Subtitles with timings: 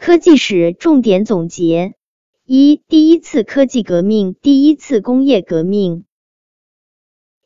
[0.00, 1.94] 科技史重点总结：
[2.46, 6.06] 一、第一次科技革命，第一次工业革命。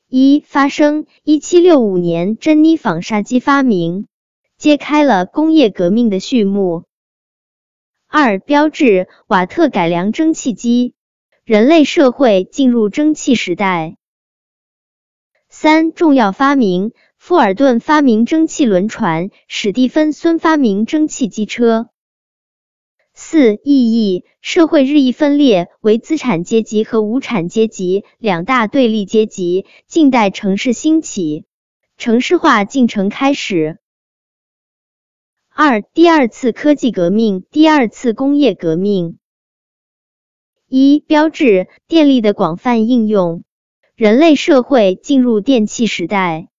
[0.09, 4.07] 一、发生：一七六五年，珍妮纺纱机发明，
[4.57, 6.85] 揭开了工业革命的序幕。
[8.07, 10.95] 二、标志：瓦特改良蒸汽机，
[11.45, 13.97] 人类社会进入蒸汽时代。
[15.49, 21.89] 三、重要发明：富尔顿发明蒸汽轮船，史蒂芬孙发明蒸汽机车。
[23.35, 29.67] 四、意义：社会日益分裂为资产阶级和无产阶级两大对立阶级。
[29.89, 31.45] 近代城市兴起，
[31.97, 33.81] 城市化进程开始。
[35.49, 39.19] 二、第二次科技革命，第二次工业革命。
[40.69, 43.43] 一、标志：电力的广泛应用。
[43.97, 46.51] 人类社会进入电气时代。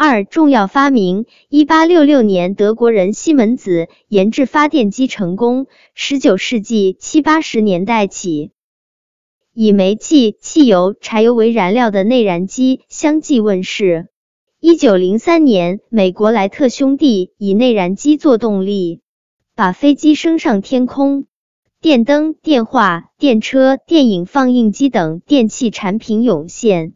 [0.00, 5.66] 二重要发明：一八六六年，德国人西门子研制发电机成功。
[5.92, 8.52] 十九世纪七八十年代起，
[9.52, 14.06] 以煤气、汽油、柴油为燃料的内燃机相继问世。
[14.60, 19.00] 一九零三年，美国莱特兄弟以内燃机做动力，
[19.56, 21.26] 把飞机升上天空。
[21.80, 26.92] 电灯、电话、电车、电影放映机等电器产品涌现。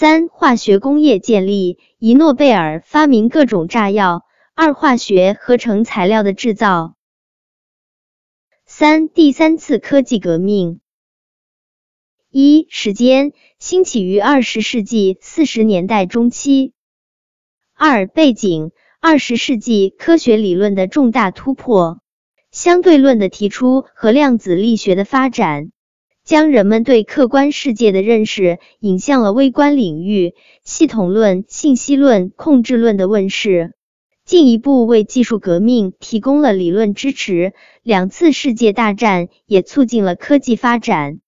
[0.00, 4.22] 三、化学工业建立，一诺贝尔发明各种炸药。
[4.54, 6.94] 二、化学合成材料的制造。
[8.64, 10.78] 三、第三次科技革命。
[12.30, 16.74] 一、时间兴起于二十世纪四十年代中期。
[17.74, 21.98] 二、背景二十世纪科学理论的重大突破。
[22.52, 25.72] 相对论的提出和量子力学的发展，
[26.28, 30.34] 将人们对客观世界的认识引向了微观领域。
[30.62, 33.72] 系统论、信息论、控制论的问世，
[34.26, 37.54] 进一步为技术革命提供了理论支持。
[37.82, 41.20] 两次世界大战也促进了科技发展。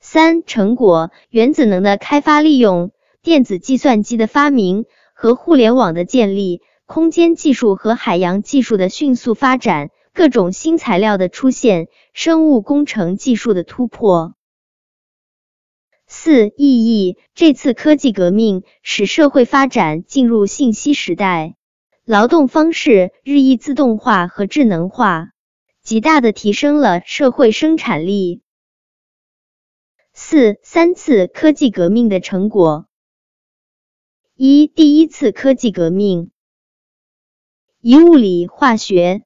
[0.00, 2.92] 三、成果：原子能的开发利用，
[3.22, 6.62] 电子计算机的发明和互联网的建立。
[6.86, 14.34] 空间技术和海洋技术的迅速发展，各种新材料的出现，生物工程技术的突破。
[16.06, 21.54] 四意义：这次科技革命使社会发展进入信息时代，
[22.06, 25.32] 劳动方式日益自动化和智能化，
[25.82, 28.40] 极大的提升了社会生产力。
[30.14, 32.86] 四三次科技革命的成果：
[34.34, 36.30] 一第一次科技革命。
[37.82, 39.25] 一物理化学。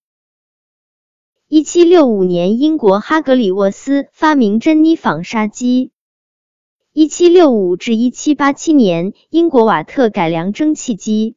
[1.52, 5.90] 一七六五年，英国哈格里沃斯发明珍妮纺纱机。
[6.92, 11.34] 一七六五至一七八七年，英国瓦特改良蒸汽机，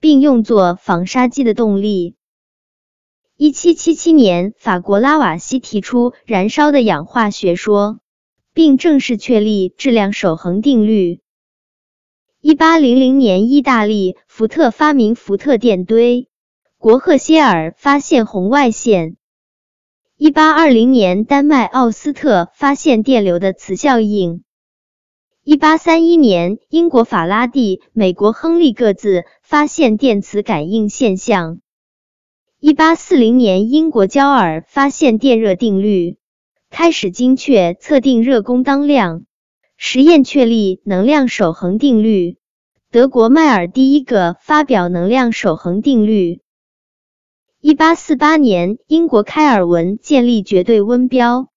[0.00, 2.14] 并用作纺纱机的动力。
[3.36, 8.00] 一七七七年，法国拉瓦锡提出燃烧的氧化学说，
[8.54, 11.20] 并正式确立质量守恒定律。
[12.40, 16.30] 一八零零年，意大利福特发明福特电堆。
[16.78, 19.18] 国赫歇尔发现红外线。
[20.22, 24.44] 一八二零年，丹麦奥斯特发现电流的磁效应。
[25.42, 31.60] 一八三一年，英国法拉第、美国亨利各自发现电磁感应现象。
[32.58, 36.18] 一八四零年，英国焦耳发现电热定律，
[36.68, 39.24] 开始精确测定热功当量，
[39.78, 42.36] 实验确立能量守恒定律。
[42.90, 46.42] 德国迈尔第一个发表能量守恒定律。
[47.62, 51.50] 一八四八年，英国开尔文建立绝对温标。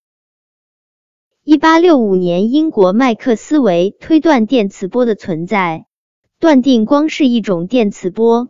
[1.46, 5.86] 一八六五年，英国麦克斯韦推断电磁波的存在，
[6.40, 8.50] 断定光是一种电磁波。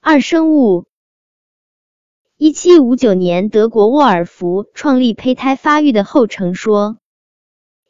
[0.00, 0.86] 二生物。
[2.36, 6.98] 一七五九年，德国沃尔夫创立胚胎发育的后程说。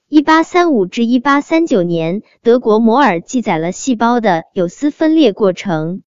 [0.09, 6.03] 一八三五至一八三九年，德国摩尔记载了细胞的有丝分裂过程。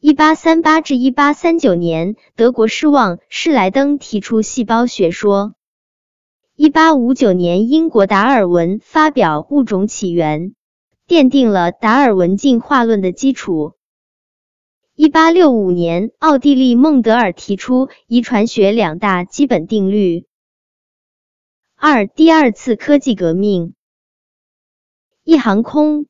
[0.00, 5.56] 一八三八至一八三九年，德国施旺施莱登提出细胞学说。
[6.54, 10.50] 一八五九年，英国达尔文发表《物种起源》，
[11.08, 13.72] 奠定了达尔文进化论的基础。
[14.94, 20.26] 一八六五年，奥地利孟德尔提出遗传学两大基本定律。
[21.74, 23.74] 二、第二次科技革命。
[25.24, 26.06] 一、航空。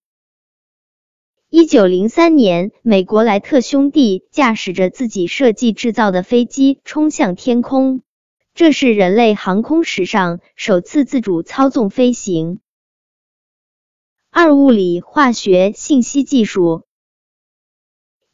[1.50, 8.02] 一九零三年，美国莱特兄弟驾驶着自己设计制造的飞机冲向天空，
[8.52, 12.60] 这是人类航空史上首次自主操纵飞行。
[14.30, 16.82] 二、物理、化学、信息技术。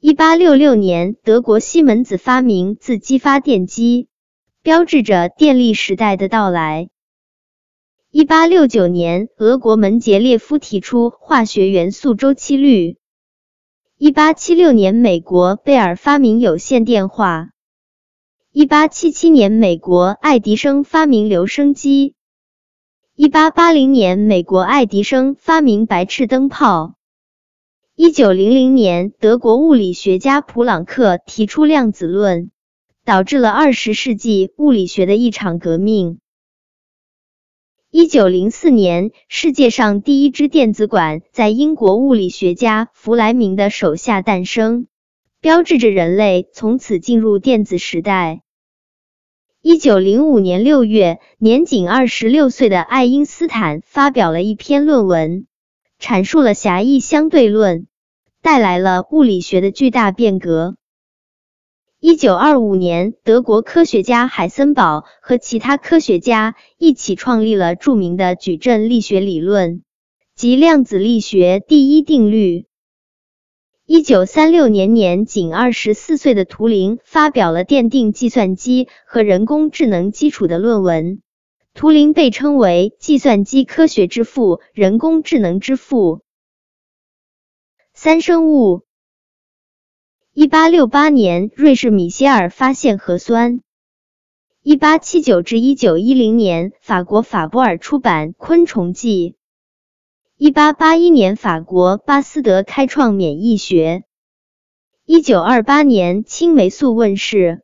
[0.01, 4.09] 一八六六年，德国西门子发明自激发电机，
[4.61, 6.89] 标志着电力时代的到来。
[8.11, 12.97] 一八六九年，俄国门捷列夫提出化学元素周期律。
[14.05, 17.53] 一八七六年，美国贝尔发明有线电话。
[18.53, 22.15] 一八七七年，美国爱迪生发明留声机。
[23.15, 26.97] 一八八零年，美国爱迪生发明白炽灯泡。
[27.97, 32.51] 一九零零年，德国物理学家普朗克提出量子论，
[33.07, 36.19] 导致了二十世纪物理学的一场革命。
[37.97, 44.89] 一九零四年，世界上第一支电子管在英国物理学家弗莱明的手下诞生，
[45.41, 48.43] 标志着人类从此进入电子时代。
[49.63, 55.47] 一九零五年六月，年仅二十六岁的爱因斯坦发表了一篇论文。
[56.01, 57.87] 阐述了狭义相对论，
[58.43, 60.75] 带来了物理学的巨大变革。
[62.07, 69.83] 一九二五年，德国科学家海森堡和其他科学家一起创立了著名的矩阵力学理论
[70.35, 72.67] 及量子力学第一定律。
[73.87, 81.23] 一九三六年，年仅二十四岁的图灵发表了奠定计算机和人工智能基础的论文。
[81.73, 86.21] 图灵被称为计算机科学之父、人工智能之父。
[87.95, 88.83] 三生物。
[90.37, 93.61] 一八六八年，瑞士米歇尔发现核酸。
[94.65, 99.31] 一八七九至一九一零年，法国法波尔出版《昆虫记》。
[100.37, 104.03] 一八八一年，法国巴斯德开创免疫学。
[105.05, 107.63] 一九二八年，青霉素问世，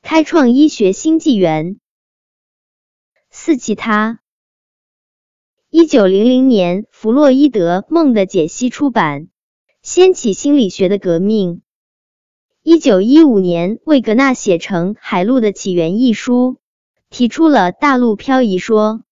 [0.00, 1.80] 开创医学新纪元。
[3.30, 4.20] 四其他。
[5.70, 9.26] 一九零零年，弗洛伊德《梦的解析》出版，
[9.82, 11.62] 掀起心理学的革命。
[12.64, 16.58] 一九一五年，魏格纳写成《海陆的起源》一书，
[17.10, 19.02] 提出了大陆漂移说。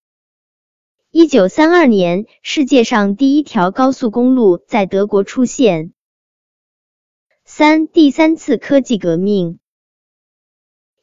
[1.11, 5.93] 一九三二年，世界上第一条高速公路在德国出现。
[7.45, 9.59] 三第三次科技革命。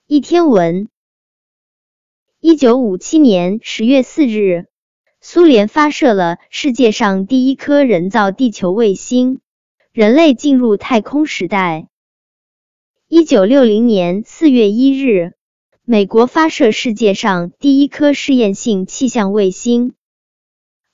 [0.06, 0.88] 一天文。
[2.40, 4.68] 一九五七年十月四日，
[5.20, 9.42] 苏联发射了世界上第一颗人造地球卫星，
[9.92, 11.90] 人类进入太空时代。
[13.10, 15.32] 一九六零年四月一日，
[15.86, 19.94] 美国发射世界上第一颗试验性气象卫星。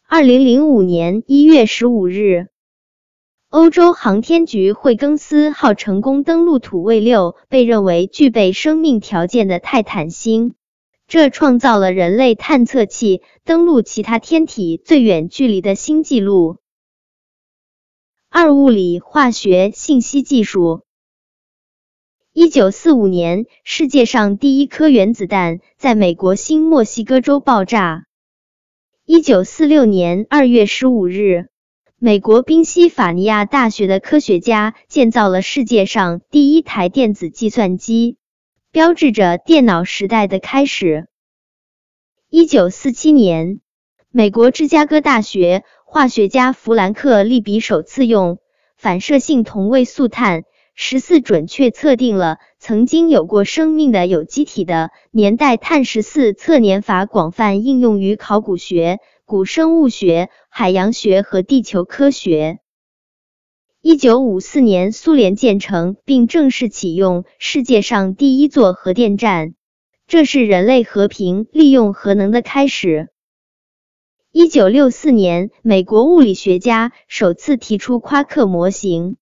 [0.08, 2.50] 二零零五年一月十五日，
[3.50, 10.54] 欧洲航天局惠更斯号成功登陆土卫六，被认为具备生命条件的泰坦星。
[11.08, 16.58] 这创造了人类探测器登陆其他天体最远距离的新纪录。
[18.30, 20.84] 二、物理化学信息技术。
[22.36, 28.08] 一九四五年，世界上第一颗原子弹在美国新墨西哥州爆炸。
[29.06, 31.46] 一九四六年二月十五日，
[32.00, 38.18] 美国宾夕法尼亚大学的科学家建造了世界上第一台电子计算机。
[38.72, 41.06] 标志着电脑时代的开始。
[42.32, 43.60] 一九四七年，
[44.10, 48.40] 美国芝加哥大学化学家弗兰克利比首次用
[48.76, 55.56] 反射性同位素碳十四准确测定了曾经有过生命的有机体的年代。
[55.56, 62.60] 碳十四测年法广泛应用于考古学、古生物学、海洋学和地球科学。
[63.82, 69.54] 一九五四年，苏联建成并正式启用世界上第一座核电站，
[70.08, 73.10] 这是人类和平利用核能的开始。
[74.32, 79.18] 一九六四年，美国物理学家首次提出夸克模型，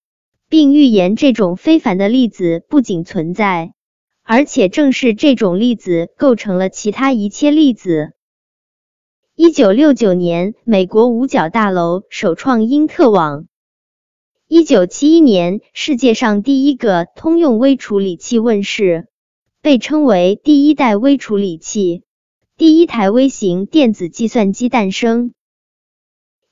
[0.51, 3.73] 并预言这种非凡的粒子不仅存在，
[4.21, 8.11] 而且正是这种粒子构成了其他一切粒子。
[9.33, 13.45] 一九六九年，美国五角大楼首创因特网。
[14.45, 19.07] 一九七一年，世界上第一个通用微处理器问世，
[19.61, 22.03] 被称为第一代微处理器。
[22.57, 25.33] 第一台微型电子计算机诞生。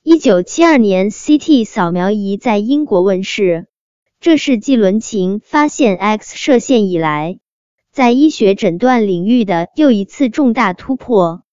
[0.01, 3.67] 一九七二年，CT 扫描仪在英国问世，
[4.21, 7.39] 这是继伦琴发现 X 射线以来，
[7.89, 11.43] 在医学诊断领域的又一次重大突破。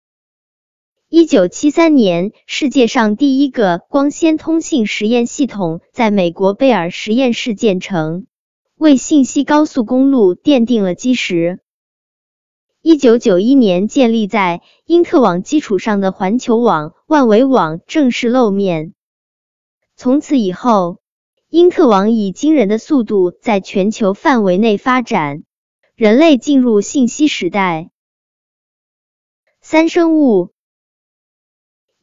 [1.09, 8.27] 一九七三年，世界上第一个光纤通信实验系统在美国贝尔实验室建成，
[8.75, 11.61] 为信息高速公路奠定了基石。
[12.83, 18.93] 一九九一年，建立在因特网基础上的环球网万维网正式露面。
[19.95, 20.99] 从此以后，
[21.57, 25.43] 因特网以惊人的速度在全球范围内发展，
[25.95, 27.89] 人类进入信息时代。
[29.63, 30.51] 三生物。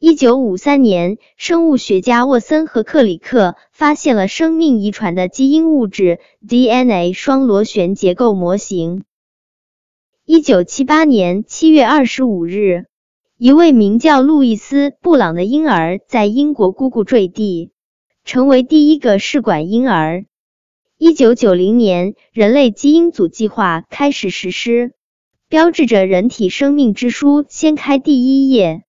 [0.00, 9.04] 一九五三年，生物学家沃森和克里克发现了生命遗传的基因物质 DNA 双螺旋结构模型。
[10.24, 12.86] 一九七八年七月二十五日，
[13.38, 17.70] 一位名叫路易斯·布朗的婴儿在英国姑姑坠地，
[18.24, 20.24] 成为第一个试管婴儿。
[20.96, 24.94] 一九九零年，人类基因组计划开始实施，
[25.50, 28.84] 标志着人体生命之书掀开第一页。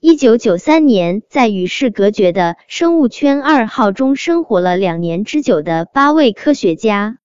[0.00, 7.16] 一九九三年，在与世隔绝的生物圈二号中生活了两年之久的八位科学家，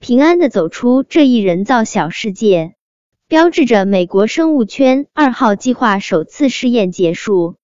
[0.00, 2.74] 平安的走出这一人造小世界，
[3.28, 7.59] 标志着美国生物圈二号计划首次试验结束。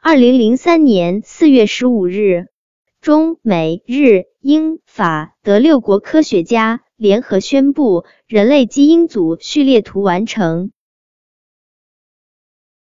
[0.00, 2.46] 二零零三年四月十五日，
[3.00, 10.70] 中美日英法德六国科学家联合宣布，人类基因组序列图完成。